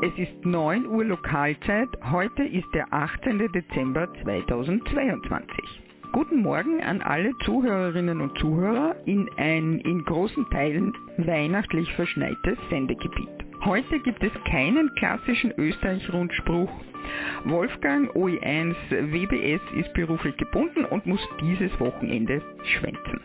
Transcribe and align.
Es 0.00 0.16
ist 0.16 0.44
9 0.44 0.86
Uhr 0.86 1.04
Lokalzeit. 1.04 1.88
Heute 2.12 2.44
ist 2.44 2.72
der 2.72 2.92
18. 2.92 3.50
Dezember 3.50 4.06
2022. 4.22 5.82
Guten 6.12 6.40
Morgen 6.42 6.80
an 6.84 7.02
alle 7.02 7.36
Zuhörerinnen 7.38 8.20
und 8.20 8.38
Zuhörer 8.38 8.94
in 9.06 9.28
ein 9.38 9.80
in 9.80 10.04
großen 10.04 10.48
Teilen 10.50 10.92
weihnachtlich 11.16 11.92
verschneites 11.94 12.56
Sendegebiet. 12.70 13.28
Heute 13.64 13.98
gibt 13.98 14.22
es 14.22 14.30
keinen 14.48 14.94
klassischen 14.94 15.52
Österreich-Rundspruch. 15.58 16.70
Wolfgang 17.46 18.08
OE1 18.14 18.76
WBS 18.90 19.62
ist 19.74 19.92
beruflich 19.94 20.36
gebunden 20.36 20.84
und 20.84 21.06
muss 21.06 21.26
dieses 21.40 21.72
Wochenende 21.80 22.40
schwänzen. 22.62 23.20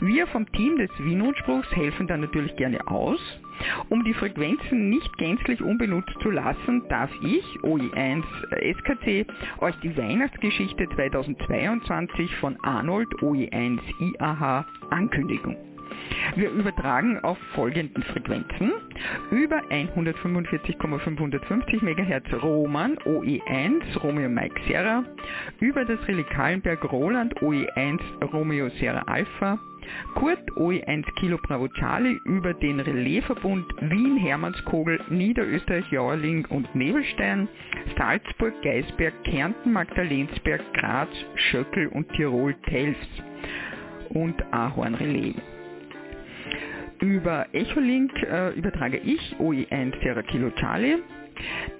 Wir 0.00 0.26
vom 0.26 0.50
Team 0.52 0.76
des 0.76 0.90
Wien-Rundspruchs 0.98 1.70
helfen 1.76 2.08
da 2.08 2.16
natürlich 2.16 2.56
gerne 2.56 2.84
aus. 2.88 3.20
Um 3.88 4.04
die 4.04 4.14
Frequenzen 4.14 4.88
nicht 4.90 5.16
gänzlich 5.18 5.62
unbenutzt 5.62 6.14
zu 6.22 6.30
lassen, 6.30 6.86
darf 6.88 7.10
ich, 7.22 7.44
OE1 7.62 8.22
SKC, 8.78 9.26
euch 9.60 9.76
die 9.82 9.96
Weihnachtsgeschichte 9.96 10.88
2022 10.88 12.36
von 12.36 12.58
Arnold 12.62 13.08
OE1 13.20 13.80
IAH 14.00 14.66
ankündigen. 14.90 15.56
Wir 16.36 16.50
übertragen 16.50 17.18
auf 17.20 17.38
folgenden 17.54 18.02
Frequenzen. 18.04 18.72
Über 19.30 19.62
145,550 19.70 21.82
MHz 21.82 22.32
Roman 22.42 22.96
OE1 22.98 23.98
Romeo 24.02 24.28
Mike 24.28 24.60
Serra, 24.68 25.04
über 25.60 25.84
das 25.84 25.98
Relikalenberg 26.06 26.92
Roland 26.92 27.34
OE1 27.40 28.00
Romeo 28.32 28.68
Serra 28.80 29.02
Alpha, 29.06 29.58
Kurt 30.14 30.50
OE1 30.52 31.04
Kilo 31.14 31.38
Bravo 31.42 31.68
Charlie. 31.68 32.20
Über 32.24 32.54
den 32.54 32.80
Relaisverbund 32.80 33.64
Wien 33.80 34.16
Hermannskogel, 34.18 35.00
Niederösterreich 35.08 35.90
Jauerling 35.90 36.44
und 36.46 36.72
Nebelstein, 36.74 37.48
Salzburg, 37.96 38.54
Geisberg, 38.62 39.14
Kärnten, 39.24 39.72
Magdalensberg, 39.72 40.60
Graz, 40.74 41.08
Schöckel 41.34 41.88
und 41.88 42.08
Tirol 42.12 42.54
Telfs 42.66 43.08
und 44.10 44.40
Ahorn 44.52 44.94
Relais. 44.94 45.34
Über 47.00 47.46
Echolink 47.52 48.12
äh, 48.22 48.50
übertrage 48.50 48.98
ich 48.98 49.34
OE1 49.38 50.00
Sierra 50.02 50.22
Kilo 50.22 50.50
Charlie. 50.50 50.98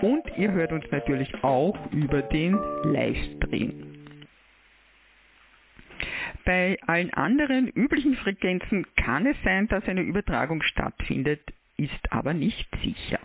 Und 0.01 0.23
ihr 0.37 0.53
hört 0.53 0.71
uns 0.71 0.85
natürlich 0.93 1.35
auch 1.43 1.77
über 1.91 2.23
den 2.23 2.57
Livestream. 2.85 3.73
Bei 6.45 6.79
allen 6.87 7.13
anderen 7.13 7.67
üblichen 7.67 8.15
Frequenzen 8.15 8.87
kann 8.95 9.27
es 9.27 9.37
sein, 9.43 9.67
dass 9.67 9.83
eine 9.89 10.03
Übertragung 10.03 10.63
stattfindet, 10.63 11.41
ist 11.77 12.13
aber 12.13 12.35
nicht 12.35 12.69
sicher. 12.83 13.21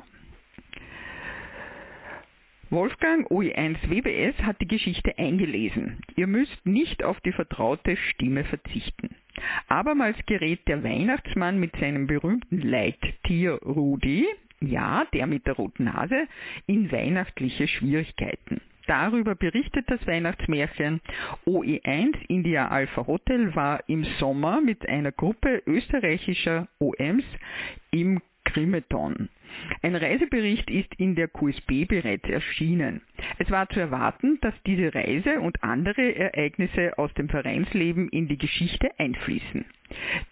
Wolfgang 2.71 3.29
OE1 3.29 3.89
WBS 3.89 4.37
hat 4.43 4.61
die 4.61 4.67
Geschichte 4.67 5.17
eingelesen. 5.17 5.99
Ihr 6.15 6.27
müsst 6.27 6.65
nicht 6.65 7.03
auf 7.03 7.19
die 7.19 7.33
vertraute 7.33 7.97
Stimme 7.97 8.45
verzichten. 8.45 9.13
Abermals 9.67 10.17
gerät 10.25 10.65
der 10.69 10.81
Weihnachtsmann 10.81 11.59
mit 11.59 11.75
seinem 11.75 12.07
berühmten 12.07 12.61
Leittier 12.61 13.59
Rudi, 13.61 14.25
ja, 14.61 15.05
der 15.13 15.27
mit 15.27 15.45
der 15.47 15.55
roten 15.55 15.83
Nase, 15.83 16.27
in 16.65 16.89
weihnachtliche 16.93 17.67
Schwierigkeiten. 17.67 18.61
Darüber 18.87 19.35
berichtet 19.35 19.85
das 19.89 20.05
Weihnachtsmärchen. 20.07 21.01
OE1 21.45 22.15
India 22.29 22.69
Alpha 22.69 23.05
Hotel 23.05 23.53
war 23.53 23.83
im 23.87 24.05
Sommer 24.19 24.61
mit 24.61 24.87
einer 24.87 25.11
Gruppe 25.11 25.61
österreichischer 25.65 26.67
OMs 26.79 27.25
im 27.91 28.21
Grimeton. 28.53 29.29
Ein 29.81 29.95
Reisebericht 29.95 30.69
ist 30.69 30.93
in 30.95 31.15
der 31.15 31.27
QSB 31.27 31.85
bereits 31.87 32.27
erschienen. 32.29 33.01
Es 33.37 33.49
war 33.51 33.69
zu 33.69 33.79
erwarten, 33.79 34.39
dass 34.41 34.53
diese 34.65 34.93
Reise 34.93 35.39
und 35.39 35.63
andere 35.63 36.15
Ereignisse 36.15 36.97
aus 36.97 37.13
dem 37.15 37.29
Vereinsleben 37.29 38.09
in 38.09 38.27
die 38.27 38.37
Geschichte 38.37 38.91
einfließen. 38.97 39.65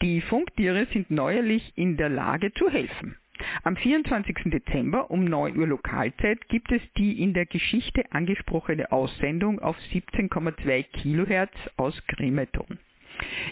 Die 0.01 0.21
Funktiere 0.21 0.87
sind 0.93 1.11
neuerlich 1.11 1.73
in 1.75 1.97
der 1.97 2.09
Lage 2.09 2.53
zu 2.53 2.69
helfen. 2.69 3.15
Am 3.63 3.77
24. 3.77 4.35
Dezember 4.45 5.11
um 5.11 5.23
9 5.23 5.57
Uhr 5.57 5.67
Lokalzeit 5.67 6.47
gibt 6.49 6.71
es 6.71 6.81
die 6.97 7.21
in 7.21 7.33
der 7.33 7.45
Geschichte 7.45 8.03
angesprochene 8.11 8.91
Aussendung 8.91 9.59
auf 9.59 9.77
17,2 9.93 10.83
Kilohertz 10.83 11.55
aus 11.77 11.95
Grimeton. 12.07 12.79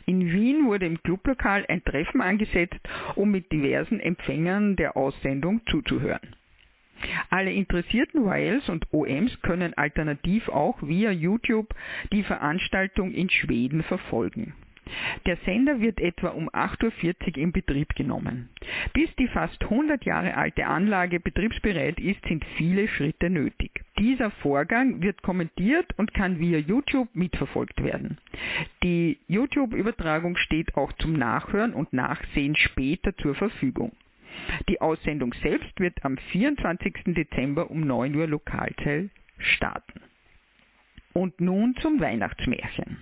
In 0.06 0.32
Wien 0.32 0.66
wurde 0.66 0.86
im 0.86 1.02
Clublokal 1.02 1.66
ein 1.68 1.84
Treffen 1.84 2.22
angesetzt, 2.22 2.80
um 3.16 3.32
mit 3.32 3.52
diversen 3.52 4.00
Empfängern 4.00 4.76
der 4.76 4.98
Aussendung 4.98 5.62
zuzuhören. 5.70 6.36
Alle 7.30 7.52
interessierten 7.54 8.26
Wales 8.26 8.68
und 8.70 8.92
OMs 8.92 9.40
können 9.42 9.74
alternativ 9.76 10.50
auch 10.50 10.82
via 10.82 11.12
YouTube 11.12 11.74
die 12.12 12.24
Veranstaltung 12.24 13.14
in 13.14 13.30
Schweden 13.30 13.84
verfolgen. 13.84 14.54
Der 15.25 15.38
Sender 15.46 15.80
wird 15.81 16.00
etwa 16.00 16.30
um 16.30 16.50
8.40 16.50 17.30
Uhr 17.30 17.38
in 17.38 17.52
Betrieb 17.52 17.96
genommen. 17.96 18.50
Bis 18.94 19.14
die 19.16 19.28
fast 19.28 19.62
100 19.64 20.06
Jahre 20.06 20.36
alte 20.36 20.66
Anlage 20.66 21.20
betriebsbereit 21.20 22.00
ist, 22.00 22.24
sind 22.28 22.46
viele 22.58 22.88
Schritte 22.88 23.30
nötig. 23.30 23.84
Dieser 24.00 24.31
Vorgang 24.31 25.02
wird 25.02 25.22
kommentiert 25.24 25.88
und 25.97 26.14
kann 26.14 26.40
via 26.40 26.59
YouTube 26.59 27.09
mitverfolgt 27.14 27.84
werden. 27.84 28.18
Die 28.84 29.18
YouTube-Übertragung 29.28 30.38
steht 30.38 30.76
auch 30.76 30.94
zum 30.94 31.14
Nachhören 31.14 31.74
und 31.74 31.94
Nachsehen 31.94 32.56
später 32.56 33.16
zur 33.18 33.36
Verfügung. 33.36 33.92
Die 34.70 34.81
Aussendung 34.81 35.34
selbst 35.42 35.80
wird 35.80 36.06
am 36.06 36.18
24. 36.18 37.16
Dezember 37.16 37.72
um 37.72 37.81
9 37.81 38.16
Uhr 38.16 38.28
Lokalzeit 38.28 39.09
starten. 39.38 40.02
Und 41.14 41.42
nun 41.42 41.76
zum 41.81 42.00
Weihnachtsmärchen. 42.00 42.97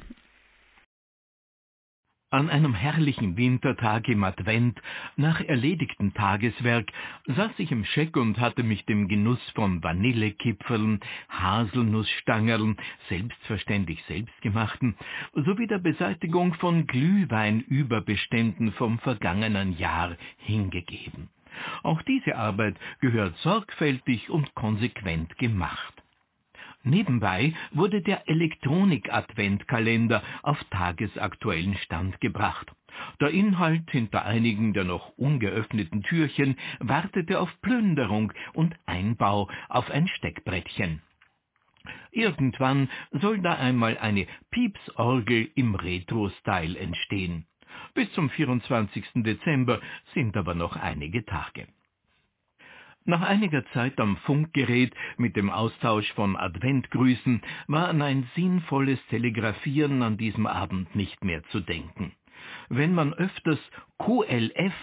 An 2.32 2.50
einem 2.50 2.74
herrlichen 2.74 3.38
Wintertag 3.38 4.08
im 4.10 4.24
Advent, 4.24 4.82
nach 5.16 5.42
erledigtem 5.42 6.14
Tageswerk, 6.14 6.92
saß 7.28 7.52
ich 7.60 7.72
im 7.72 7.86
Scheck 7.86 8.18
und 8.18 8.40
hatte 8.40 8.64
mich 8.64 8.84
dem 8.86 9.08
Genuss 9.08 9.40
von 9.54 9.84
Vanillekipferln, 9.84 11.02
Haselnussstangerln, 11.30 12.78
selbstverständlich 13.10 14.04
selbstgemachten, 14.06 14.96
sowie 15.34 15.68
der 15.68 15.78
Beseitigung 15.78 16.56
von 16.56 16.88
Glühweinüberbeständen 16.88 18.74
vom 18.74 18.98
vergangenen 19.00 19.78
Jahr 19.78 20.18
hingegeben. 20.40 21.30
Auch 21.84 22.02
diese 22.02 22.36
Arbeit 22.36 22.76
gehört 23.02 23.38
sorgfältig 23.38 24.32
und 24.32 24.56
konsequent 24.56 25.38
gemacht. 25.38 26.05
Nebenbei 26.86 27.54
wurde 27.72 28.02
der 28.02 28.30
Elektronik-Adventkalender 28.30 30.22
auf 30.44 30.64
tagesaktuellen 30.66 31.76
Stand 31.78 32.22
gebracht. 32.22 32.72
Der 33.20 33.32
Inhalt 33.32 33.90
hinter 33.90 34.24
einigen 34.24 34.74
der 34.74 34.84
noch 34.84 35.10
ungeöffneten 35.18 36.04
Türchen 36.04 36.56
wartete 36.80 37.40
auf 37.40 37.50
Plünderung 37.62 38.32
und 38.54 38.76
Einbau 38.86 39.50
auf 39.68 39.90
ein 39.90 40.08
Steckbrettchen. 40.08 41.02
Irgendwann 42.12 42.90
soll 43.12 43.42
da 43.42 43.56
einmal 43.56 43.98
eine 43.98 44.28
Piepsorgel 44.52 45.50
im 45.56 45.76
Retro-Style 45.76 46.78
entstehen. 46.78 47.48
Bis 47.94 48.12
zum 48.14 48.30
24. 48.30 49.06
Dezember 49.16 49.82
sind 50.14 50.38
aber 50.38 50.54
noch 50.54 50.76
einige 50.76 51.26
Tage. 51.26 51.68
Nach 53.08 53.22
einiger 53.22 53.64
Zeit 53.68 54.00
am 54.00 54.18
Funkgerät 54.18 54.92
mit 55.18 55.36
dem 55.36 55.52
Austausch 55.52 56.12
von 56.14 56.36
Adventgrüßen 56.36 57.40
war 57.68 57.88
an 57.88 58.02
ein 58.02 58.28
sinnvolles 58.36 59.00
Telegrafieren 59.10 60.02
an 60.02 60.18
diesem 60.18 60.48
Abend 60.48 60.96
nicht 60.96 61.24
mehr 61.24 61.44
zu 61.50 61.60
denken. 61.60 62.14
Wenn 62.68 62.96
man 62.96 63.14
öfters 63.14 63.60
QLF, 64.00 64.74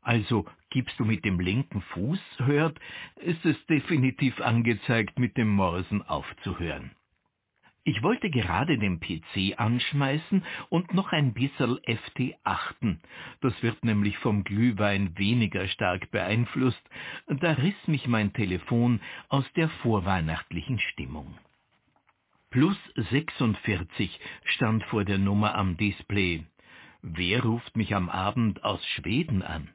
also 0.00 0.46
gibst 0.70 0.98
du 0.98 1.04
mit 1.04 1.26
dem 1.26 1.38
linken 1.38 1.82
Fuß, 1.82 2.20
hört, 2.38 2.78
ist 3.16 3.44
es 3.44 3.66
definitiv 3.66 4.40
angezeigt, 4.40 5.18
mit 5.18 5.36
dem 5.36 5.50
Morsen 5.50 6.00
aufzuhören. 6.00 6.92
Ich 7.88 8.02
wollte 8.02 8.30
gerade 8.30 8.78
den 8.78 8.98
PC 8.98 9.60
anschmeißen 9.60 10.42
und 10.70 10.92
noch 10.92 11.12
ein 11.12 11.34
bisserl 11.34 11.80
FT 11.86 12.34
achten. 12.42 13.00
Das 13.40 13.62
wird 13.62 13.84
nämlich 13.84 14.18
vom 14.18 14.42
Glühwein 14.42 15.16
weniger 15.16 15.68
stark 15.68 16.10
beeinflusst. 16.10 16.82
Da 17.28 17.52
riss 17.52 17.76
mich 17.86 18.08
mein 18.08 18.32
Telefon 18.32 19.00
aus 19.28 19.44
der 19.52 19.68
vorweihnachtlichen 19.68 20.80
Stimmung. 20.80 21.38
Plus 22.50 22.76
46 22.96 24.18
stand 24.46 24.82
vor 24.86 25.04
der 25.04 25.18
Nummer 25.18 25.54
am 25.54 25.76
Display. 25.76 26.44
Wer 27.02 27.44
ruft 27.44 27.76
mich 27.76 27.94
am 27.94 28.08
Abend 28.08 28.64
aus 28.64 28.84
Schweden 28.84 29.42
an? 29.42 29.68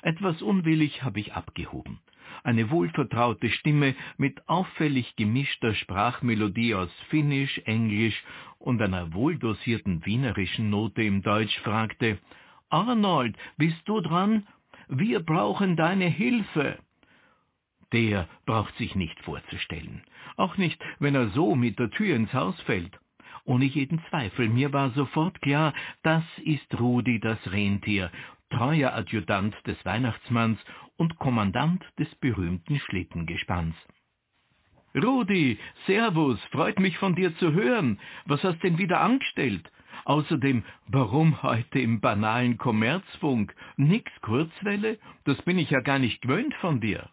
Etwas 0.00 0.40
unwillig 0.40 1.02
habe 1.02 1.20
ich 1.20 1.34
abgehoben. 1.34 2.00
Eine 2.44 2.70
wohlvertraute 2.70 3.50
Stimme 3.50 3.94
mit 4.16 4.48
auffällig 4.48 5.14
gemischter 5.16 5.74
Sprachmelodie 5.74 6.74
aus 6.74 6.90
Finnisch, 7.08 7.58
Englisch 7.66 8.20
und 8.58 8.82
einer 8.82 9.12
wohldosierten 9.14 10.04
wienerischen 10.04 10.68
Note 10.68 11.02
im 11.02 11.22
Deutsch 11.22 11.56
fragte 11.60 12.18
Arnold, 12.68 13.36
bist 13.58 13.80
du 13.84 14.00
dran? 14.00 14.46
Wir 14.88 15.20
brauchen 15.20 15.76
deine 15.76 16.06
Hilfe. 16.06 16.78
Der 17.92 18.28
braucht 18.46 18.76
sich 18.76 18.94
nicht 18.94 19.20
vorzustellen, 19.20 20.02
auch 20.36 20.56
nicht, 20.56 20.82
wenn 20.98 21.14
er 21.14 21.28
so 21.28 21.54
mit 21.54 21.78
der 21.78 21.90
Tür 21.90 22.16
ins 22.16 22.32
Haus 22.32 22.58
fällt. 22.62 22.98
Ohne 23.44 23.66
jeden 23.66 24.00
Zweifel, 24.08 24.48
mir 24.48 24.72
war 24.72 24.90
sofort 24.90 25.40
klar, 25.42 25.74
das 26.02 26.24
ist 26.44 26.80
Rudi 26.80 27.20
das 27.20 27.38
Rentier, 27.52 28.10
treuer 28.52 28.92
Adjutant 28.92 29.54
des 29.66 29.82
Weihnachtsmanns 29.84 30.58
und 30.96 31.18
Kommandant 31.18 31.84
des 31.98 32.14
berühmten 32.16 32.78
Schlittengespanns. 32.78 33.74
Rudi, 34.94 35.58
Servus, 35.86 36.38
freut 36.50 36.78
mich 36.78 36.98
von 36.98 37.14
dir 37.14 37.34
zu 37.38 37.52
hören. 37.52 37.98
Was 38.26 38.44
hast 38.44 38.62
denn 38.62 38.78
wieder 38.78 39.00
angestellt? 39.00 39.70
Außerdem, 40.04 40.64
warum 40.86 41.42
heute 41.42 41.78
im 41.78 42.00
banalen 42.00 42.58
Kommerzfunk? 42.58 43.54
Nix 43.76 44.10
Kurzwelle? 44.20 44.98
Das 45.24 45.40
bin 45.42 45.58
ich 45.58 45.70
ja 45.70 45.80
gar 45.80 45.98
nicht 45.98 46.20
gewöhnt 46.22 46.54
von 46.60 46.80
dir. 46.80 47.08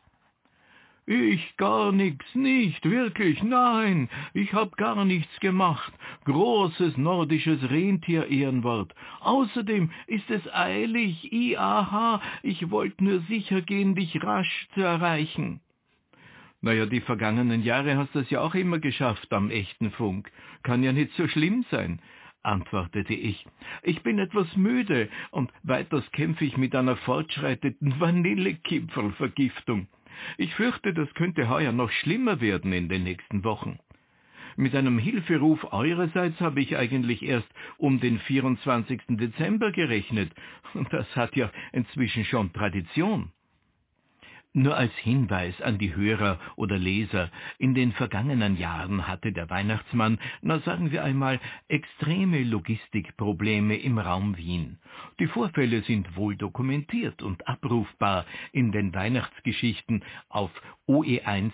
Ich 1.11 1.57
gar 1.57 1.91
nix, 1.91 2.23
nicht, 2.35 2.85
wirklich, 2.87 3.41
nein, 3.41 4.09
ich 4.35 4.53
hab 4.53 4.77
gar 4.77 5.05
nichts 5.05 5.39
gemacht. 5.39 5.91
Großes 6.25 6.97
nordisches 6.97 7.67
Rentier-Ehrenwort. 7.67 8.93
Außerdem 9.21 9.89
ist 10.05 10.29
es 10.29 10.47
eilig, 10.53 11.33
IAH, 11.33 12.21
ich 12.43 12.69
wollt 12.69 13.01
nur 13.01 13.21
sicher 13.21 13.61
gehen, 13.61 13.95
dich 13.95 14.23
rasch 14.23 14.67
zu 14.75 14.81
erreichen. 14.81 15.61
Naja, 16.61 16.85
die 16.85 17.01
vergangenen 17.01 17.63
Jahre 17.63 17.97
hast 17.97 18.13
du 18.13 18.19
es 18.19 18.29
ja 18.29 18.41
auch 18.41 18.53
immer 18.53 18.77
geschafft 18.77 19.33
am 19.33 19.49
echten 19.49 19.89
Funk. 19.89 20.31
Kann 20.61 20.83
ja 20.83 20.93
nicht 20.93 21.13
so 21.13 21.27
schlimm 21.27 21.65
sein 21.71 21.99
antwortete 22.41 23.13
ich. 23.13 23.45
Ich 23.83 24.01
bin 24.01 24.17
etwas 24.17 24.55
müde 24.55 25.09
und 25.31 25.51
weiters 25.63 26.09
kämpfe 26.13 26.45
ich 26.45 26.55
mit 26.55 26.73
einer 26.73 26.95
fortschreitenden 26.95 27.95
Vanillekipferlvergiftung. 27.99 29.87
Ich 30.37 30.53
fürchte, 30.55 30.93
das 30.93 31.13
könnte 31.13 31.49
heuer 31.49 31.71
noch 31.71 31.91
schlimmer 31.91 32.41
werden 32.41 32.73
in 32.73 32.89
den 32.89 33.03
nächsten 33.03 33.43
Wochen. 33.43 33.79
Mit 34.55 34.75
einem 34.75 34.99
Hilferuf 34.99 35.71
eurerseits 35.71 36.39
habe 36.41 36.59
ich 36.61 36.75
eigentlich 36.75 37.23
erst 37.23 37.47
um 37.77 37.99
den 37.99 38.19
24. 38.19 39.01
Dezember 39.09 39.71
gerechnet, 39.71 40.31
und 40.73 40.91
das 40.91 41.07
hat 41.15 41.35
ja 41.35 41.51
inzwischen 41.71 42.25
schon 42.25 42.51
Tradition. 42.51 43.31
Nur 44.53 44.75
als 44.75 44.93
Hinweis 44.97 45.61
an 45.61 45.77
die 45.77 45.95
Hörer 45.95 46.39
oder 46.55 46.79
Leser, 46.79 47.29
in 47.59 47.75
den 47.75 47.91
vergangenen 47.91 48.57
Jahren 48.57 49.07
hatte 49.07 49.31
der 49.31 49.47
Weihnachtsmann, 49.51 50.17
na 50.41 50.59
sagen 50.61 50.89
wir 50.91 51.03
einmal, 51.03 51.39
extreme 51.67 52.41
Logistikprobleme 52.43 53.77
im 53.77 53.99
Raum 53.99 54.37
Wien. 54.37 54.79
Die 55.19 55.27
Vorfälle 55.27 55.83
sind 55.83 56.15
wohl 56.15 56.35
dokumentiert 56.35 57.21
und 57.21 57.47
abrufbar 57.47 58.25
in 58.51 58.71
den 58.71 58.91
Weihnachtsgeschichten 58.93 60.03
auf 60.29 60.49
oe1iah.at. 60.87 61.47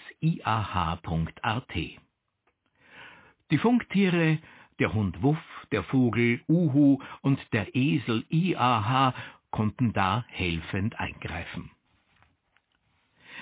Die 3.51 3.57
Funktiere 3.57 4.39
der 4.79 4.93
Hund 4.93 5.21
Wuff, 5.21 5.37
der 5.71 5.83
Vogel 5.83 6.41
Uhu 6.47 6.99
und 7.21 7.39
der 7.51 7.75
Esel 7.75 8.23
IAH 8.29 9.13
konnten 9.51 9.91
da 9.91 10.23
helfend 10.29 10.97
eingreifen. 10.97 11.74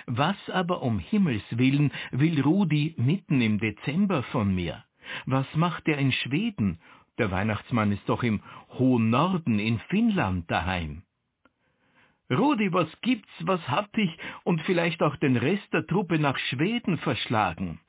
Was 0.06 0.38
aber 0.50 0.82
um 0.82 1.00
Himmels 1.00 1.44
willen 1.52 1.92
will 2.12 2.42
Rudi 2.42 2.96
mitten 2.98 3.42
im 3.42 3.60
Dezember 3.60 4.24
von 4.24 4.54
mir? 4.54 4.84
Was 5.26 5.48
macht 5.56 5.88
er 5.88 5.98
in 5.98 6.12
Schweden? 6.12 6.80
Der 7.18 7.32
Weihnachtsmann 7.32 7.92
ist 7.92 8.08
doch 8.10 8.24
im 8.24 8.42
hohen 8.78 9.10
Norden 9.10 9.60
in 9.60 9.80
Finnland 9.90 10.50
daheim. 10.50 11.04
Rudi, 12.30 12.74
was 12.74 12.90
gibt's, 13.02 13.32
was 13.42 13.62
hat 13.68 13.96
dich 13.96 14.18
und 14.44 14.62
vielleicht 14.64 15.04
auch 15.04 15.16
den 15.18 15.38
Rest 15.38 15.72
der 15.74 15.86
Truppe 15.86 16.18
nach 16.20 16.38
Schweden 16.38 16.98
verschlagen? 16.98 17.80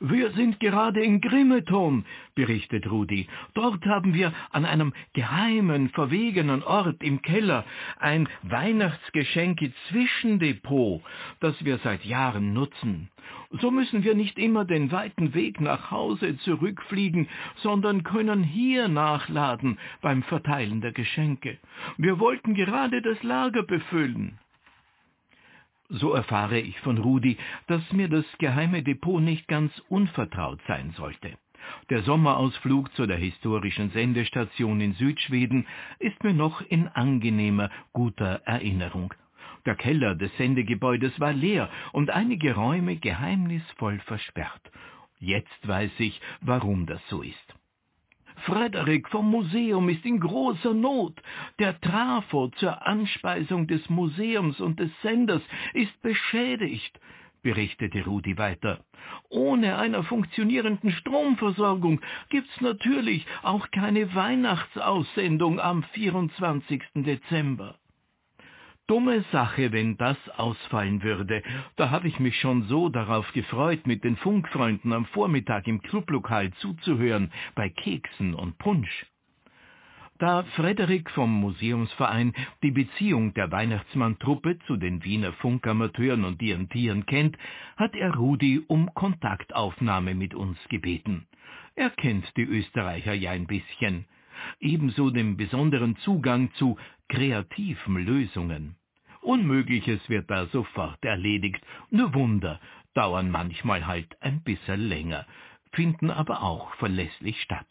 Wir 0.00 0.30
sind 0.32 0.58
gerade 0.60 1.02
in 1.02 1.20
Grimeton, 1.20 2.04
berichtet 2.34 2.90
Rudi. 2.90 3.28
Dort 3.54 3.84
haben 3.86 4.14
wir 4.14 4.32
an 4.50 4.64
einem 4.64 4.92
geheimen, 5.12 5.90
verwegenen 5.90 6.62
Ort 6.62 7.02
im 7.02 7.20
Keller 7.22 7.64
ein 7.98 8.28
Weihnachtsgeschenke-Zwischendepot, 8.42 11.02
das 11.40 11.64
wir 11.64 11.78
seit 11.78 12.04
Jahren 12.04 12.52
nutzen. 12.52 13.08
So 13.60 13.70
müssen 13.70 14.04
wir 14.04 14.14
nicht 14.14 14.38
immer 14.38 14.64
den 14.64 14.90
weiten 14.90 15.34
Weg 15.34 15.60
nach 15.60 15.90
Hause 15.90 16.36
zurückfliegen, 16.38 17.28
sondern 17.56 18.02
können 18.02 18.42
hier 18.42 18.88
nachladen 18.88 19.78
beim 20.00 20.22
Verteilen 20.24 20.80
der 20.80 20.92
Geschenke. 20.92 21.58
Wir 21.96 22.18
wollten 22.18 22.54
gerade 22.54 23.00
das 23.00 23.22
Lager 23.22 23.62
befüllen. 23.62 24.38
So 25.88 26.12
erfahre 26.12 26.58
ich 26.58 26.80
von 26.80 26.98
Rudi, 26.98 27.36
dass 27.66 27.92
mir 27.92 28.08
das 28.08 28.24
geheime 28.38 28.82
Depot 28.82 29.20
nicht 29.20 29.48
ganz 29.48 29.72
unvertraut 29.88 30.60
sein 30.66 30.92
sollte. 30.96 31.36
Der 31.90 32.02
Sommerausflug 32.02 32.94
zu 32.94 33.06
der 33.06 33.16
historischen 33.16 33.90
Sendestation 33.90 34.80
in 34.80 34.94
Südschweden 34.94 35.66
ist 35.98 36.22
mir 36.22 36.34
noch 36.34 36.60
in 36.62 36.88
angenehmer, 36.88 37.70
guter 37.92 38.42
Erinnerung. 38.44 39.14
Der 39.66 39.74
Keller 39.74 40.14
des 40.14 40.34
Sendegebäudes 40.36 41.18
war 41.20 41.32
leer 41.32 41.70
und 41.92 42.10
einige 42.10 42.54
Räume 42.54 42.96
geheimnisvoll 42.96 43.98
versperrt. 44.00 44.70
Jetzt 45.18 45.66
weiß 45.66 45.92
ich, 45.98 46.20
warum 46.42 46.86
das 46.86 47.00
so 47.08 47.22
ist. 47.22 47.54
Frederik 48.44 49.08
vom 49.08 49.30
Museum 49.30 49.88
ist 49.88 50.04
in 50.04 50.20
großer 50.20 50.74
Not. 50.74 51.20
Der 51.58 51.80
Trafo 51.80 52.48
zur 52.56 52.86
Anspeisung 52.86 53.66
des 53.66 53.88
Museums 53.88 54.60
und 54.60 54.80
des 54.80 54.90
Senders 55.02 55.42
ist 55.72 56.00
beschädigt, 56.02 56.98
berichtete 57.42 58.04
Rudi 58.04 58.36
weiter. 58.36 58.84
Ohne 59.28 59.78
einer 59.78 60.02
funktionierenden 60.02 60.90
Stromversorgung 60.90 62.00
gibt's 62.28 62.60
natürlich 62.60 63.26
auch 63.42 63.70
keine 63.70 64.14
Weihnachtsaussendung 64.14 65.60
am 65.60 65.82
24. 65.82 66.82
Dezember. 66.94 67.76
Dumme 68.86 69.24
Sache, 69.32 69.72
wenn 69.72 69.96
das 69.96 70.18
ausfallen 70.36 71.02
würde. 71.02 71.42
Da 71.76 71.88
habe 71.88 72.06
ich 72.06 72.20
mich 72.20 72.38
schon 72.38 72.64
so 72.64 72.90
darauf 72.90 73.32
gefreut, 73.32 73.86
mit 73.86 74.04
den 74.04 74.16
Funkfreunden 74.16 74.92
am 74.92 75.06
Vormittag 75.06 75.66
im 75.66 75.80
Clublokal 75.80 76.52
zuzuhören, 76.60 77.32
bei 77.54 77.70
Keksen 77.70 78.34
und 78.34 78.58
Punsch. 78.58 79.06
Da 80.18 80.42
Frederik 80.54 81.10
vom 81.12 81.32
Museumsverein 81.32 82.34
die 82.62 82.72
Beziehung 82.72 83.32
der 83.32 83.50
Weihnachtsmann-Truppe 83.50 84.58
zu 84.66 84.76
den 84.76 85.02
Wiener 85.02 85.32
Funkamateuren 85.32 86.24
und 86.26 86.42
ihren 86.42 86.68
Tieren 86.68 87.06
kennt, 87.06 87.38
hat 87.78 87.96
er 87.96 88.14
Rudi 88.14 88.62
um 88.68 88.92
Kontaktaufnahme 88.92 90.14
mit 90.14 90.34
uns 90.34 90.58
gebeten. 90.68 91.26
Er 91.74 91.88
kennt 91.88 92.36
die 92.36 92.44
Österreicher 92.44 93.14
ja 93.14 93.30
ein 93.30 93.46
bisschen 93.46 94.04
ebenso 94.60 95.10
den 95.10 95.36
besonderen 95.36 95.96
Zugang 95.98 96.52
zu 96.54 96.76
kreativen 97.08 97.96
Lösungen. 97.96 98.76
Unmögliches 99.20 100.08
wird 100.08 100.30
da 100.30 100.46
sofort 100.46 101.04
erledigt, 101.04 101.64
nur 101.90 102.14
Wunder 102.14 102.60
dauern 102.94 103.30
manchmal 103.30 103.86
halt 103.86 104.20
ein 104.22 104.42
bisschen 104.42 104.88
länger, 104.88 105.26
finden 105.72 106.10
aber 106.10 106.42
auch 106.42 106.74
verlässlich 106.74 107.40
statt. 107.40 107.66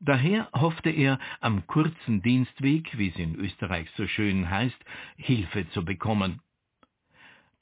Daher 0.00 0.50
hoffte 0.52 0.90
er, 0.90 1.18
am 1.40 1.66
kurzen 1.66 2.20
Dienstweg, 2.20 2.98
wie 2.98 3.08
es 3.08 3.16
in 3.16 3.34
Österreich 3.36 3.88
so 3.96 4.06
schön 4.06 4.50
heißt, 4.50 4.76
Hilfe 5.16 5.68
zu 5.70 5.84
bekommen 5.84 6.40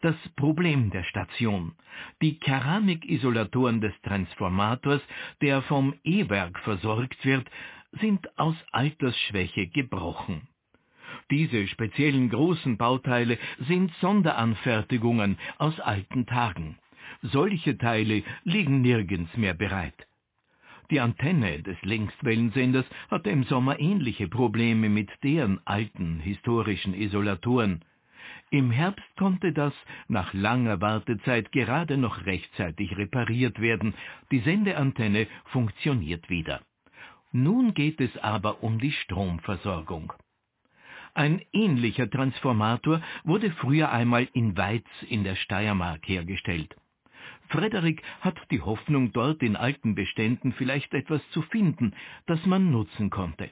das 0.04 0.16
Problem 0.36 0.90
der 0.90 1.02
Station. 1.04 1.72
Die 2.20 2.38
Keramikisolatoren 2.38 3.80
des 3.80 3.94
Transformators, 4.02 5.00
der 5.40 5.62
vom 5.62 5.94
E-Werk 6.04 6.58
versorgt 6.58 7.24
wird, 7.24 7.50
sind 7.92 8.38
aus 8.38 8.54
Altersschwäche 8.70 9.66
gebrochen. 9.68 10.46
Diese 11.30 11.66
speziellen 11.68 12.28
großen 12.28 12.76
Bauteile 12.76 13.38
sind 13.60 13.92
Sonderanfertigungen 14.00 15.38
aus 15.56 15.80
alten 15.80 16.26
Tagen. 16.26 16.76
Solche 17.22 17.78
Teile 17.78 18.24
liegen 18.42 18.82
nirgends 18.82 19.34
mehr 19.38 19.54
bereit. 19.54 20.06
Die 20.90 21.00
Antenne 21.00 21.62
des 21.62 21.80
Längstwellensenders 21.82 22.84
hatte 23.10 23.30
im 23.30 23.44
Sommer 23.44 23.80
ähnliche 23.80 24.28
Probleme 24.28 24.90
mit 24.90 25.10
deren 25.22 25.66
alten 25.66 26.20
historischen 26.20 26.92
Isolatoren. 26.92 27.82
Im 28.54 28.70
Herbst 28.70 29.16
konnte 29.16 29.52
das 29.52 29.74
nach 30.06 30.32
langer 30.32 30.80
Wartezeit 30.80 31.50
gerade 31.50 31.96
noch 31.96 32.24
rechtzeitig 32.24 32.96
repariert 32.96 33.60
werden. 33.60 33.94
Die 34.30 34.38
Sendeantenne 34.38 35.26
funktioniert 35.46 36.30
wieder. 36.30 36.60
Nun 37.32 37.74
geht 37.74 38.00
es 38.00 38.16
aber 38.18 38.62
um 38.62 38.78
die 38.78 38.92
Stromversorgung. 38.92 40.12
Ein 41.14 41.42
ähnlicher 41.52 42.08
Transformator 42.08 43.02
wurde 43.24 43.50
früher 43.50 43.90
einmal 43.90 44.28
in 44.34 44.56
Weiz 44.56 44.86
in 45.08 45.24
der 45.24 45.34
Steiermark 45.34 46.06
hergestellt. 46.06 46.76
Frederik 47.48 48.04
hat 48.20 48.38
die 48.52 48.60
Hoffnung, 48.60 49.12
dort 49.12 49.42
in 49.42 49.56
alten 49.56 49.96
Beständen 49.96 50.52
vielleicht 50.52 50.94
etwas 50.94 51.28
zu 51.30 51.42
finden, 51.42 51.92
das 52.26 52.46
man 52.46 52.70
nutzen 52.70 53.10
konnte. 53.10 53.50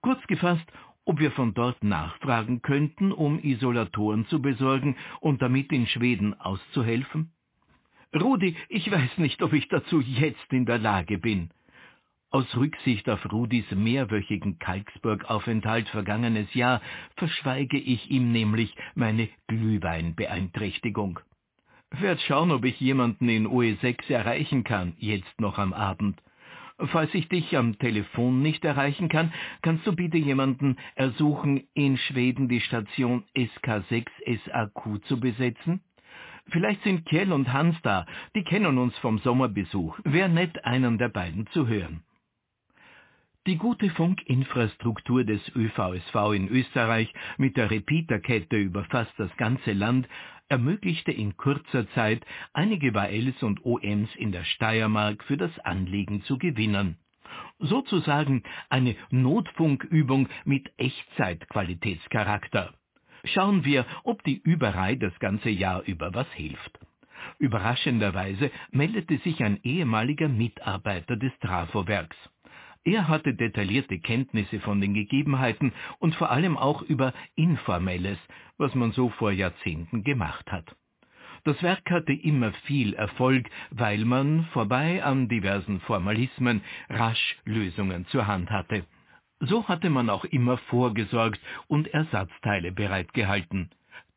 Kurz 0.00 0.26
gefasst, 0.26 0.64
ob 1.06 1.20
wir 1.20 1.30
von 1.30 1.54
dort 1.54 1.82
nachfragen 1.82 2.60
könnten, 2.60 3.12
um 3.12 3.38
Isolatoren 3.42 4.26
zu 4.26 4.42
besorgen 4.42 4.96
und 5.20 5.40
damit 5.40 5.72
in 5.72 5.86
Schweden 5.86 6.38
auszuhelfen? 6.38 7.30
Rudi, 8.14 8.56
ich 8.68 8.90
weiß 8.90 9.18
nicht, 9.18 9.42
ob 9.42 9.52
ich 9.52 9.68
dazu 9.68 10.00
jetzt 10.00 10.52
in 10.52 10.66
der 10.66 10.78
Lage 10.78 11.18
bin. 11.18 11.50
Aus 12.30 12.56
Rücksicht 12.56 13.08
auf 13.08 13.32
Rudis 13.32 13.70
mehrwöchigen 13.70 14.58
Kalksburg-Aufenthalt 14.58 15.88
vergangenes 15.88 16.52
Jahr 16.54 16.82
verschweige 17.16 17.78
ich 17.78 18.10
ihm 18.10 18.32
nämlich 18.32 18.74
meine 18.94 19.28
Glühweinbeeinträchtigung. 19.46 21.20
Werd 21.90 22.20
schauen, 22.22 22.50
ob 22.50 22.64
ich 22.64 22.80
jemanden 22.80 23.28
in 23.28 23.46
OE6 23.46 24.10
erreichen 24.10 24.64
kann, 24.64 24.94
jetzt 24.98 25.40
noch 25.40 25.58
am 25.58 25.72
Abend. 25.72 26.20
Falls 26.78 27.14
ich 27.14 27.28
dich 27.28 27.56
am 27.56 27.78
Telefon 27.78 28.42
nicht 28.42 28.64
erreichen 28.64 29.08
kann, 29.08 29.32
kannst 29.62 29.86
du 29.86 29.96
bitte 29.96 30.18
jemanden 30.18 30.76
ersuchen, 30.94 31.66
in 31.72 31.96
Schweden 31.96 32.48
die 32.48 32.60
Station 32.60 33.24
SK6 33.34 34.06
SAQ 34.44 35.02
zu 35.06 35.18
besetzen? 35.18 35.80
Vielleicht 36.48 36.82
sind 36.82 37.06
Kjell 37.06 37.32
und 37.32 37.52
Hans 37.52 37.76
da, 37.82 38.06
die 38.34 38.44
kennen 38.44 38.78
uns 38.78 38.96
vom 38.98 39.18
Sommerbesuch. 39.18 39.98
Wär 40.04 40.28
nett, 40.28 40.64
einen 40.64 40.98
der 40.98 41.08
beiden 41.08 41.46
zu 41.48 41.66
hören. 41.66 42.02
Die 43.46 43.56
gute 43.56 43.88
Funkinfrastruktur 43.90 45.24
des 45.24 45.40
ÖVSV 45.54 46.34
in 46.34 46.48
Österreich 46.48 47.12
mit 47.38 47.56
der 47.56 47.70
Repeaterkette 47.70 48.56
über 48.56 48.84
fast 48.84 49.12
das 49.18 49.34
ganze 49.36 49.72
Land 49.72 50.08
ermöglichte 50.48 51.12
in 51.12 51.36
kurzer 51.36 51.88
Zeit 51.90 52.24
einige 52.52 52.94
WLs 52.94 53.42
und 53.42 53.64
OMs 53.64 54.14
in 54.16 54.32
der 54.32 54.44
Steiermark 54.44 55.24
für 55.24 55.36
das 55.36 55.58
Anliegen 55.60 56.22
zu 56.22 56.38
gewinnen. 56.38 56.98
Sozusagen 57.58 58.42
eine 58.68 58.96
Notfunkübung 59.10 60.28
mit 60.44 60.72
Echtzeitqualitätscharakter. 60.76 62.74
Schauen 63.24 63.64
wir, 63.64 63.86
ob 64.04 64.22
die 64.22 64.40
Überei 64.40 64.94
das 64.94 65.18
ganze 65.18 65.50
Jahr 65.50 65.82
über 65.82 66.14
was 66.14 66.30
hilft. 66.32 66.78
Überraschenderweise 67.38 68.50
meldete 68.70 69.18
sich 69.18 69.42
ein 69.42 69.58
ehemaliger 69.62 70.28
Mitarbeiter 70.28 71.16
des 71.16 71.32
Trafowerks. 71.40 72.16
Er 72.86 73.08
hatte 73.08 73.34
detaillierte 73.34 73.98
Kenntnisse 73.98 74.60
von 74.60 74.80
den 74.80 74.94
Gegebenheiten 74.94 75.72
und 75.98 76.14
vor 76.14 76.30
allem 76.30 76.56
auch 76.56 76.82
über 76.82 77.12
Informelles, 77.34 78.18
was 78.58 78.76
man 78.76 78.92
so 78.92 79.08
vor 79.10 79.32
Jahrzehnten 79.32 80.04
gemacht 80.04 80.52
hat. 80.52 80.76
Das 81.42 81.60
Werk 81.64 81.90
hatte 81.90 82.12
immer 82.12 82.52
viel 82.68 82.94
Erfolg, 82.94 83.50
weil 83.72 84.04
man 84.04 84.44
vorbei 84.52 85.02
an 85.02 85.28
diversen 85.28 85.80
Formalismen 85.80 86.62
rasch 86.88 87.36
Lösungen 87.44 88.06
zur 88.06 88.28
Hand 88.28 88.52
hatte. 88.52 88.86
So 89.40 89.66
hatte 89.66 89.90
man 89.90 90.08
auch 90.08 90.24
immer 90.24 90.56
vorgesorgt 90.56 91.40
und 91.66 91.88
Ersatzteile 91.88 92.70
bereitgehalten. 92.70 93.68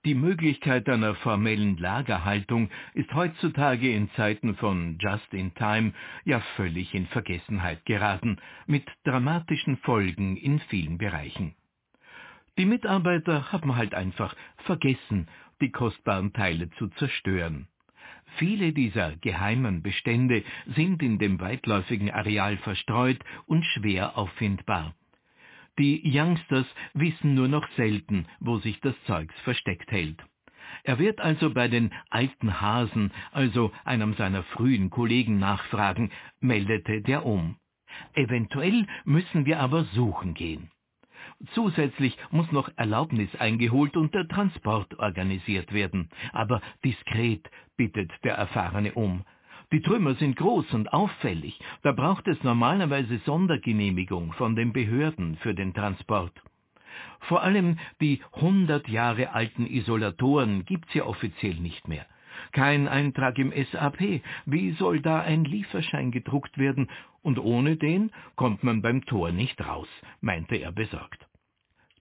Die 0.06 0.16
Möglichkeit 0.16 0.88
einer 0.88 1.14
formellen 1.16 1.76
Lagerhaltung 1.78 2.70
ist 2.94 3.14
heutzutage 3.14 3.94
in 3.94 4.10
Zeiten 4.12 4.56
von 4.56 4.98
Just 4.98 5.34
in 5.34 5.54
Time 5.56 5.92
ja 6.24 6.40
völlig 6.56 6.94
in 6.94 7.06
Vergessenheit 7.08 7.84
geraten, 7.86 8.38
mit 8.66 8.86
dramatischen 9.04 9.76
Folgen 9.78 10.38
in 10.38 10.60
vielen 10.70 10.98
Bereichen. 10.98 11.54
Die 12.58 12.66
Mitarbeiter 12.66 13.52
haben 13.52 13.76
halt 13.76 13.94
einfach 13.94 14.34
vergessen, 14.64 15.28
die 15.60 15.72
kostbaren 15.72 16.32
Teile 16.32 16.70
zu 16.72 16.88
zerstören. 16.92 17.68
Viele 18.38 18.72
dieser 18.72 19.18
geheimen 19.18 19.82
Bestände 19.84 20.44
sind 20.76 21.04
in 21.04 21.20
dem 21.20 21.42
weitläufigen 21.42 22.10
Areal 22.10 22.56
verstreut 22.58 23.20
und 23.48 23.66
schwer 23.66 24.18
auffindbar. 24.18 24.96
Die 25.80 26.02
Youngsters 26.04 26.68
wissen 26.94 27.36
nur 27.36 27.48
noch 27.48 27.66
selten, 27.78 28.28
wo 28.42 28.58
sich 28.58 28.82
das 28.82 28.96
Zeugs 29.06 29.34
versteckt 29.46 29.90
hält. 29.92 30.22
Er 30.84 31.00
wird 31.00 31.22
also 31.22 31.52
bei 31.54 31.70
den 31.70 31.92
alten 32.10 32.60
Hasen, 32.60 33.12
also 33.32 33.72
einem 33.86 34.14
seiner 34.16 34.44
frühen 34.44 34.90
Kollegen 34.90 35.40
nachfragen, 35.40 36.12
meldete 36.42 37.02
der 37.02 37.26
um. 37.26 37.56
Eventuell 38.14 38.88
müssen 39.06 39.46
wir 39.46 39.62
aber 39.62 39.86
suchen 39.86 40.34
gehen. 40.34 40.70
Zusätzlich 41.54 42.18
muss 42.30 42.52
noch 42.52 42.70
Erlaubnis 42.76 43.34
eingeholt 43.38 43.96
und 43.96 44.14
der 44.14 44.28
Transport 44.28 45.00
organisiert 45.00 45.74
werden. 45.74 46.10
Aber 46.34 46.62
diskret 46.84 47.50
bittet 47.78 48.12
der 48.26 48.36
Erfahrene 48.36 48.94
um. 48.94 49.24
Die 49.72 49.82
Trümmer 49.82 50.16
sind 50.16 50.36
groß 50.36 50.74
und 50.74 50.92
auffällig, 50.94 51.60
da 51.84 51.92
braucht 51.92 52.28
es 52.28 52.44
normalerweise 52.44 53.20
Sondergenehmigung 53.20 54.34
von 54.34 54.56
den 54.56 54.74
Behörden 54.74 55.38
für 55.38 55.54
den 55.54 55.76
Transport. 55.76 56.34
Vor 57.22 57.44
allem 57.44 57.78
die 58.02 58.20
hundert 58.34 58.88
Jahre 58.88 59.34
alten 59.34 59.68
Isolatoren 59.68 60.66
gibt's 60.66 60.94
ja 60.96 61.06
offiziell 61.06 61.56
nicht 61.56 61.88
mehr. 61.88 62.06
Kein 62.52 62.88
Eintrag 62.88 63.38
im 63.38 63.52
SAP. 63.52 64.22
Wie 64.46 64.72
soll 64.72 65.02
da 65.02 65.22
ein 65.22 65.44
Lieferschein 65.44 66.12
gedruckt 66.12 66.58
werden? 66.58 66.90
Und 67.22 67.38
ohne 67.38 67.76
den 67.76 68.12
kommt 68.36 68.64
man 68.64 68.82
beim 68.82 69.06
Tor 69.06 69.32
nicht 69.32 69.62
raus, 69.64 69.90
meinte 70.22 70.56
er 70.56 70.72
besorgt. 70.72 71.29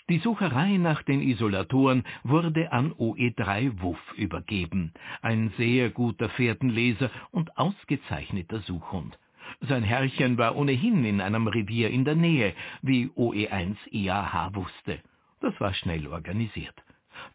Die 0.08 0.20
Sucherei 0.20 0.78
nach 0.78 1.02
den 1.02 1.20
Isolatoren 1.20 2.02
wurde 2.24 2.72
an 2.72 2.92
OE3 2.92 3.82
Wuff 3.82 4.00
übergeben, 4.16 4.94
ein 5.20 5.52
sehr 5.58 5.90
guter 5.90 6.30
Fährtenleser 6.30 7.10
und 7.30 7.58
ausgezeichneter 7.58 8.60
Suchhund. 8.60 9.18
Sein 9.60 9.82
Herrchen 9.82 10.38
war 10.38 10.56
ohnehin 10.56 11.04
in 11.04 11.20
einem 11.20 11.46
Revier 11.46 11.90
in 11.90 12.06
der 12.06 12.14
Nähe, 12.14 12.54
wie 12.80 13.08
OE1 13.16 13.76
IAH 13.90 14.54
wusste. 14.54 14.98
Das 15.40 15.60
war 15.60 15.74
schnell 15.74 16.06
organisiert. 16.06 16.74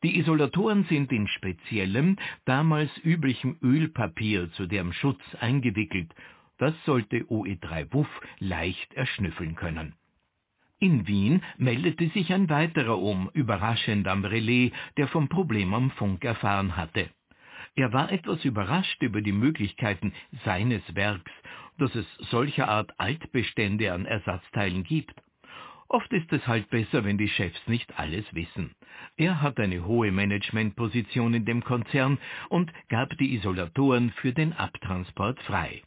Die 0.01 0.17
Isolatoren 0.17 0.85
sind 0.85 1.11
in 1.11 1.27
speziellem, 1.27 2.17
damals 2.45 2.89
üblichem 3.03 3.55
Ölpapier 3.61 4.51
zu 4.53 4.65
deren 4.65 4.93
Schutz 4.93 5.21
eingewickelt. 5.39 6.11
Das 6.57 6.73
sollte 6.85 7.17
OE3 7.25 7.93
Wuff 7.93 8.09
leicht 8.39 8.95
erschnüffeln 8.95 9.55
können. 9.55 9.93
In 10.83 11.07
Wien 11.07 11.41
meldete 11.57 12.09
sich 12.09 12.33
ein 12.33 12.49
weiterer 12.49 12.99
um, 12.99 13.29
überraschend 13.33 14.05
am 14.05 14.25
Relais, 14.25 14.73
der 14.97 15.07
vom 15.07 15.29
Problem 15.29 15.73
am 15.73 15.91
Funk 15.91 16.25
erfahren 16.25 16.75
hatte. 16.75 17.09
Er 17.73 17.93
war 17.93 18.11
etwas 18.11 18.43
überrascht 18.43 19.01
über 19.01 19.21
die 19.21 19.31
Möglichkeiten 19.31 20.11
seines 20.43 20.83
Werks, 20.93 21.31
dass 21.77 21.95
es 21.95 22.05
solcher 22.29 22.67
Art 22.67 22.99
Altbestände 22.99 23.93
an 23.93 24.05
Ersatzteilen 24.05 24.83
gibt. 24.83 25.15
Oft 25.87 26.11
ist 26.11 26.33
es 26.33 26.45
halt 26.47 26.69
besser, 26.69 27.05
wenn 27.05 27.17
die 27.17 27.29
Chefs 27.29 27.65
nicht 27.65 27.97
alles 27.97 28.25
wissen. 28.35 28.75
Er 29.15 29.41
hat 29.41 29.61
eine 29.61 29.85
hohe 29.85 30.11
Managementposition 30.11 31.33
in 31.33 31.45
dem 31.45 31.63
Konzern 31.63 32.17
und 32.49 32.73
gab 32.89 33.17
die 33.19 33.35
Isolatoren 33.35 34.11
für 34.17 34.33
den 34.33 34.51
Abtransport 34.51 35.39
frei. 35.43 35.81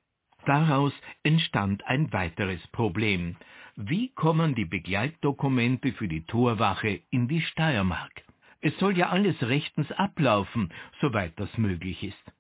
Daraus 0.46 0.94
entstand 1.22 1.84
ein 1.86 2.10
weiteres 2.14 2.66
Problem. 2.68 3.36
Wie 3.78 4.08
kommen 4.08 4.54
die 4.54 4.64
Begleitdokumente 4.64 5.92
für 5.92 6.08
die 6.08 6.24
Torwache 6.24 7.02
in 7.10 7.28
die 7.28 7.42
Steiermark? 7.42 8.22
Es 8.62 8.74
soll 8.78 8.96
ja 8.96 9.10
alles 9.10 9.36
rechtens 9.42 9.92
ablaufen, 9.92 10.72
soweit 11.02 11.38
das 11.38 11.58
möglich 11.58 12.02
ist. 12.02 12.32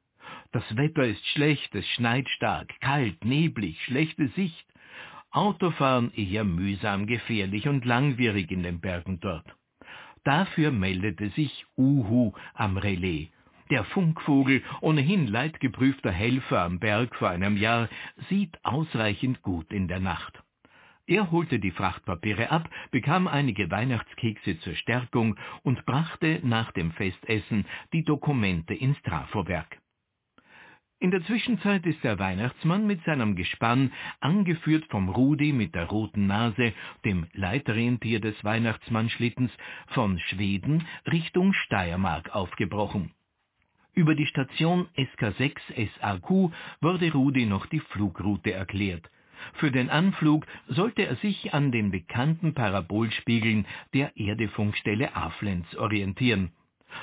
Das 0.52 0.64
Wetter 0.78 1.04
ist 1.04 1.26
schlecht, 1.26 1.74
es 1.74 1.86
schneit 1.88 2.26
stark, 2.30 2.80
kalt, 2.80 3.22
neblig, 3.22 3.84
schlechte 3.84 4.28
Sicht. 4.28 4.66
Autofahren 5.30 6.10
eher 6.14 6.44
mühsam, 6.44 7.06
gefährlich 7.06 7.68
und 7.68 7.84
langwierig 7.84 8.50
in 8.50 8.62
den 8.62 8.80
Bergen 8.80 9.20
dort. 9.20 9.54
Dafür 10.24 10.70
meldete 10.70 11.28
sich 11.28 11.66
Uhu 11.76 12.32
am 12.54 12.78
Relais. 12.78 13.28
Der 13.68 13.84
Funkvogel, 13.84 14.62
ohnehin 14.80 15.26
leidgeprüfter 15.26 16.12
Helfer 16.12 16.62
am 16.62 16.78
Berg 16.78 17.14
vor 17.14 17.28
einem 17.28 17.58
Jahr, 17.58 17.90
sieht 18.30 18.58
ausreichend 18.64 19.42
gut 19.42 19.70
in 19.70 19.86
der 19.86 20.00
Nacht. 20.00 20.42
Er 21.08 21.30
holte 21.30 21.60
die 21.60 21.70
Frachtpapiere 21.70 22.50
ab, 22.50 22.68
bekam 22.90 23.28
einige 23.28 23.70
Weihnachtskekse 23.70 24.58
zur 24.58 24.74
Stärkung 24.74 25.36
und 25.62 25.86
brachte 25.86 26.40
nach 26.42 26.72
dem 26.72 26.90
Festessen 26.92 27.64
die 27.92 28.02
Dokumente 28.02 28.74
ins 28.74 29.00
Trafowerk. 29.02 29.78
In 30.98 31.10
der 31.10 31.22
Zwischenzeit 31.24 31.84
ist 31.86 32.02
der 32.02 32.18
Weihnachtsmann 32.18 32.86
mit 32.86 33.04
seinem 33.04 33.36
Gespann, 33.36 33.92
angeführt 34.20 34.86
vom 34.86 35.10
Rudi 35.10 35.52
mit 35.52 35.74
der 35.74 35.84
roten 35.84 36.26
Nase, 36.26 36.72
dem 37.04 37.26
Leitrentier 37.34 38.18
des 38.18 38.42
Weihnachtsmannschlittens, 38.42 39.52
von 39.88 40.18
Schweden 40.18 40.86
Richtung 41.06 41.52
Steiermark 41.52 42.34
aufgebrochen. 42.34 43.12
Über 43.92 44.14
die 44.14 44.26
Station 44.26 44.88
SK6 44.96 45.58
SAQ 46.00 46.52
wurde 46.80 47.12
Rudi 47.12 47.46
noch 47.46 47.66
die 47.66 47.80
Flugroute 47.80 48.52
erklärt. 48.52 49.08
Für 49.54 49.70
den 49.70 49.90
Anflug 49.90 50.46
sollte 50.68 51.02
er 51.06 51.16
sich 51.16 51.54
an 51.54 51.72
den 51.72 51.90
bekannten 51.90 52.54
Parabolspiegeln 52.54 53.66
der 53.94 54.16
Erdefunkstelle 54.16 55.14
Aflenz 55.14 55.74
orientieren. 55.76 56.52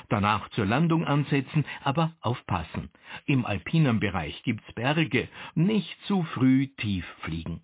Danach 0.08 0.48
zur 0.50 0.66
Landung 0.66 1.04
ansetzen, 1.04 1.64
aber 1.82 2.14
aufpassen. 2.20 2.90
Im 3.26 3.44
alpinen 3.44 4.00
Bereich 4.00 4.42
gibt's 4.42 4.72
Berge, 4.72 5.28
nicht 5.54 5.96
zu 6.06 6.22
früh 6.22 6.68
tief 6.76 7.04
fliegen. 7.20 7.62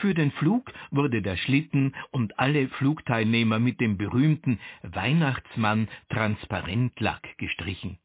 Für 0.00 0.14
den 0.14 0.32
Flug 0.32 0.72
wurde 0.90 1.22
der 1.22 1.36
Schlitten 1.36 1.94
und 2.10 2.38
alle 2.38 2.68
Flugteilnehmer 2.68 3.58
mit 3.58 3.80
dem 3.80 3.96
berühmten 3.96 4.58
Weihnachtsmann 4.82 5.88
Transparentlack 6.08 7.36
gestrichen. 7.38 7.98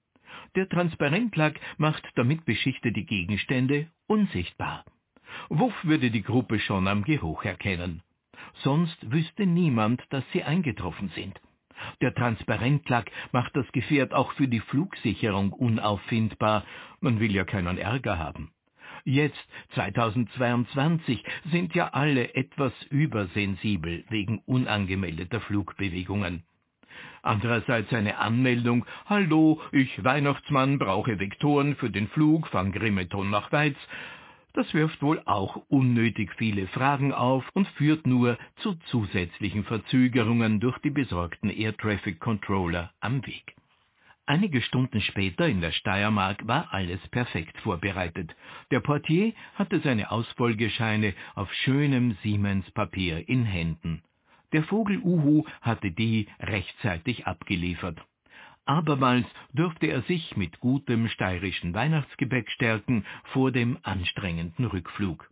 Der 0.56 0.70
Transparentlack 0.70 1.60
macht 1.78 2.08
damit 2.16 2.46
beschichtete 2.46 3.04
Gegenstände 3.04 3.88
unsichtbar. 4.08 4.86
Wuff 5.50 5.74
würde 5.84 6.12
die 6.12 6.24
Gruppe 6.24 6.60
schon 6.60 6.88
am 6.88 7.04
Geruch 7.04 7.44
erkennen. 7.44 8.02
Sonst 8.64 8.98
wüsste 9.12 9.46
niemand, 9.46 10.02
dass 10.10 10.24
sie 10.32 10.44
eingetroffen 10.44 11.10
sind. 11.16 11.40
Der 12.02 12.14
Transparentlack 12.14 13.12
macht 13.32 13.56
das 13.56 13.72
Gefährt 13.72 14.14
auch 14.14 14.34
für 14.34 14.48
die 14.48 14.60
Flugsicherung 14.60 15.54
unauffindbar. 15.54 16.66
Man 17.00 17.20
will 17.20 17.34
ja 17.34 17.46
keinen 17.46 17.78
Ärger 17.78 18.18
haben. 18.18 18.52
Jetzt, 19.06 19.40
2022, 19.76 21.24
sind 21.52 21.74
ja 21.74 21.90
alle 21.90 22.36
etwas 22.36 22.74
übersensibel 22.90 24.04
wegen 24.10 24.40
unangemeldeter 24.46 25.40
Flugbewegungen. 25.40 26.44
Andererseits 27.22 27.94
eine 27.94 28.18
Anmeldung, 28.18 28.86
Hallo, 29.06 29.62
ich 29.72 30.04
Weihnachtsmann 30.04 30.80
brauche 30.80 31.20
Vektoren 31.20 31.76
für 31.76 31.90
den 31.90 32.08
Flug 32.10 32.48
von 32.48 32.72
Grimeton 32.72 33.30
nach 33.30 33.52
Weiz, 33.52 33.78
das 34.60 34.74
wirft 34.74 35.02
wohl 35.02 35.22
auch 35.24 35.56
unnötig 35.70 36.34
viele 36.38 36.68
Fragen 36.68 37.14
auf 37.14 37.48
und 37.54 37.66
führt 37.78 38.06
nur 38.06 38.38
zu 38.58 38.76
zusätzlichen 38.92 39.64
Verzögerungen 39.64 40.60
durch 40.60 40.78
die 40.80 40.90
besorgten 40.90 41.50
Air 41.50 41.78
Traffic 41.78 42.20
Controller 42.20 42.92
am 43.00 43.26
Weg. 43.26 43.56
Einige 44.26 44.62
Stunden 44.62 45.00
später 45.00 45.48
in 45.48 45.62
der 45.62 45.72
Steiermark 45.72 46.46
war 46.46 46.74
alles 46.74 47.00
perfekt 47.08 47.58
vorbereitet. 47.60 48.36
Der 48.70 48.82
Portier 48.82 49.32
hatte 49.56 49.80
seine 49.80 50.12
Ausfolgescheine 50.12 51.14
auf 51.36 51.50
schönem 51.54 52.18
Siemens-Papier 52.22 53.30
in 53.30 53.46
Händen. 53.46 54.04
Der 54.52 54.66
Vogel 54.66 55.00
Uhu 55.00 55.46
hatte 55.62 55.92
die 55.92 56.28
rechtzeitig 56.38 57.26
abgeliefert. 57.26 57.98
Abermals 58.70 59.26
dürfte 59.52 59.88
er 59.88 60.04
sich 60.04 60.38
mit 60.38 60.60
gutem 60.60 61.08
steirischen 61.08 61.74
Weihnachtsgebäck 61.74 62.52
stärken 62.52 63.04
vor 63.34 63.52
dem 63.52 63.80
anstrengenden 63.82 64.66
Rückflug. 64.66 65.28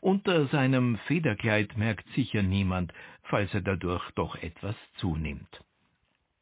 Unter 0.00 0.48
seinem 0.48 0.98
Federkleid 1.06 1.78
merkt 1.78 2.04
sicher 2.16 2.42
niemand, 2.42 2.92
falls 3.22 3.54
er 3.54 3.60
dadurch 3.60 4.10
doch 4.16 4.34
etwas 4.34 4.74
zunimmt. 4.96 5.62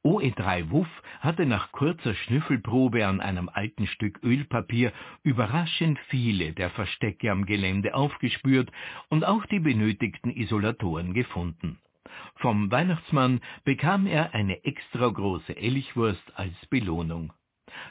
OE3 0.04 0.70
Wuff 0.70 0.88
hatte 1.20 1.44
nach 1.44 1.70
kurzer 1.70 2.14
Schnüffelprobe 2.14 3.06
an 3.06 3.20
einem 3.20 3.50
alten 3.50 3.86
Stück 3.86 4.18
Ölpapier 4.22 4.90
überraschend 5.22 5.98
viele 6.08 6.54
der 6.54 6.70
Verstecke 6.70 7.30
am 7.30 7.44
Gelände 7.44 7.94
aufgespürt 7.94 8.72
und 9.10 9.26
auch 9.26 9.44
die 9.44 9.60
benötigten 9.60 10.30
Isolatoren 10.30 11.12
gefunden. 11.12 11.78
Vom 12.36 12.70
Weihnachtsmann 12.70 13.40
bekam 13.64 14.06
er 14.06 14.34
eine 14.34 14.64
extra 14.64 15.08
große 15.08 15.56
Elchwurst 15.56 16.22
als 16.34 16.54
Belohnung. 16.70 17.32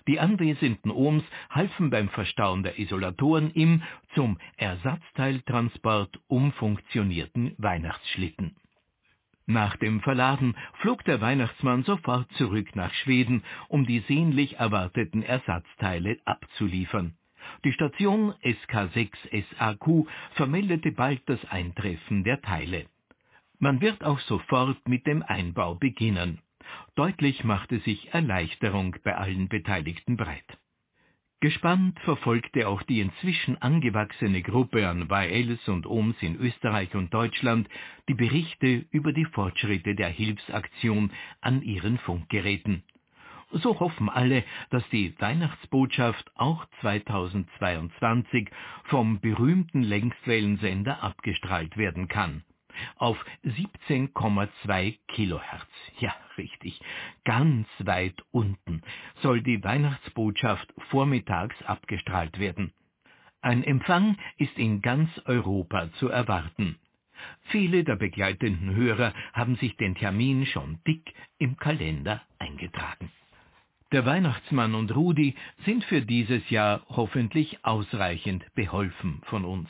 Die 0.07 0.19
anwesenden 0.19 0.91
Ohms 0.91 1.23
halfen 1.49 1.89
beim 1.89 2.09
Verstauen 2.09 2.63
der 2.63 2.79
Isolatoren 2.79 3.51
im 3.51 3.83
zum 4.13 4.37
Ersatzteiltransport 4.57 6.19
umfunktionierten 6.27 7.55
Weihnachtsschlitten. 7.57 8.55
Nach 9.47 9.75
dem 9.75 10.01
Verladen 10.01 10.55
flog 10.75 11.03
der 11.03 11.19
Weihnachtsmann 11.19 11.83
sofort 11.83 12.31
zurück 12.33 12.75
nach 12.75 12.93
Schweden, 12.93 13.43
um 13.67 13.85
die 13.85 13.99
sehnlich 14.07 14.57
erwarteten 14.57 15.23
Ersatzteile 15.23 16.19
abzuliefern. 16.25 17.15
Die 17.65 17.73
Station 17.73 18.33
SK6 18.43 19.09
SAQ 19.57 20.07
vermeldete 20.33 20.91
bald 20.91 21.21
das 21.25 21.43
Eintreffen 21.45 22.23
der 22.23 22.41
Teile. 22.41 22.86
Man 23.63 23.80
wird 23.80 24.04
auch 24.04 24.19
sofort 24.21 24.89
mit 24.89 25.06
dem 25.06 25.21
Einbau 25.21 25.76
beginnen. 25.76 26.39
Deutlich 26.95 27.43
machte 27.43 27.78
sich 27.82 28.12
Erleichterung 28.12 28.95
bei 29.04 29.15
allen 29.15 29.50
Beteiligten 29.50 30.17
breit. 30.17 30.58
Gespannt 31.41 32.00
verfolgte 32.00 32.67
auch 32.67 32.82
die 32.82 33.02
inzwischen 33.02 33.62
angewachsene 33.62 34.41
Gruppe 34.41 34.89
an 34.89 35.08
YLs 35.12 35.67
und 35.67 35.86
OMs 35.86 36.15
in 36.21 36.38
Österreich 36.38 36.95
und 36.95 37.13
Deutschland 37.13 37.69
die 38.10 38.15
Berichte 38.15 38.88
über 38.89 39.13
die 39.13 39.26
Fortschritte 39.26 39.93
der 39.93 40.10
Hilfsaktion 40.10 41.12
an 41.39 41.62
ihren 41.62 42.00
Funkgeräten. 42.00 42.82
So 43.52 43.80
hoffen 43.80 44.10
alle, 44.10 44.43
dass 44.71 44.89
die 44.89 45.13
Weihnachtsbotschaft 45.19 46.32
auch 46.34 46.65
2022 46.82 48.50
vom 48.86 49.19
berühmten 49.19 49.84
Längstwellensender 49.84 51.04
abgestrahlt 51.04 51.78
werden 51.78 52.08
kann 52.08 52.43
auf 52.95 53.17
17,2 53.43 54.97
Kilohertz. 55.07 55.67
Ja, 55.99 56.13
richtig. 56.38 56.79
Ganz 57.23 57.67
weit 57.79 58.21
unten 58.31 58.81
soll 59.21 59.41
die 59.41 59.63
Weihnachtsbotschaft 59.63 60.73
vormittags 60.89 61.62
abgestrahlt 61.63 62.39
werden. 62.39 62.73
Ein 63.41 63.63
Empfang 63.63 64.17
ist 64.38 64.57
in 64.57 64.81
ganz 64.81 65.10
Europa 65.25 65.91
zu 65.93 66.10
erwarten. 66.10 66.77
Viele 67.49 67.84
der 67.84 67.95
begleitenden 67.95 68.75
Hörer 68.75 69.13
haben 69.34 69.55
sich 69.57 69.77
den 69.77 69.95
Termin 69.95 70.45
schon 70.45 70.79
dick 70.88 71.13
im 71.38 71.57
Kalender 71.57 72.21
eingetragen. 72.39 73.12
Der 73.91 74.05
Weihnachtsmann 74.05 74.73
und 74.73 74.95
Rudi 74.95 75.36
sind 75.65 75.84
für 75.84 76.01
dieses 76.01 76.49
Jahr 76.49 76.86
hoffentlich 76.88 77.65
ausreichend 77.65 78.45
beholfen 78.55 79.21
von 79.25 79.43
uns. 79.43 79.69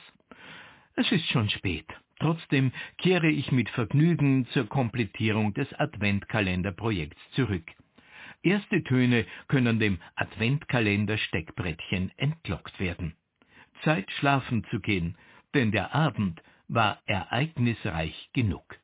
Es 0.96 1.12
ist 1.12 1.28
schon 1.30 1.50
spät. 1.50 1.88
Trotzdem 2.22 2.72
kehre 3.00 3.30
ich 3.32 3.52
mit 3.52 3.68
Vergnügen 3.72 4.46
zur 4.54 4.68
Komplettierung 4.68 5.56
des 5.56 5.74
Adventkalenderprojekts 5.74 7.20
zurück. 7.32 7.66
Erste 8.44 8.84
Töne 8.84 9.26
können 9.48 9.80
dem 9.80 9.98
Adventkalender-Steckbrettchen 10.18 12.12
entlockt 12.18 12.80
werden. 12.80 13.16
Zeit 13.82 14.12
schlafen 14.12 14.64
zu 14.70 14.80
gehen, 14.80 15.18
denn 15.56 15.72
der 15.72 15.96
Abend 15.96 16.44
war 16.68 17.02
ereignisreich 17.08 18.30
genug. 18.34 18.78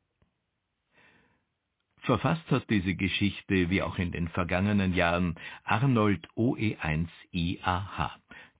Verfasst 2.00 2.50
hat 2.50 2.68
diese 2.68 2.96
Geschichte, 2.96 3.70
wie 3.70 3.82
auch 3.82 3.98
in 3.98 4.10
den 4.10 4.26
vergangenen 4.26 4.94
Jahren, 4.94 5.36
Arnold 5.62 6.26
OE1IAH. 6.36 8.10